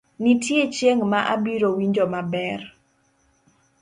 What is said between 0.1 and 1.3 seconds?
nitie chieng' ma